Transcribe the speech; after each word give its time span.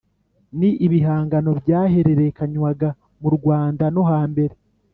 Ni 0.59 0.69
ibihangano 0.85 1.51
byahererekanwaga 1.61 2.89
mu 3.21 3.29
Rwanda 3.37 3.85
no 3.95 4.03
hambere, 4.09 4.55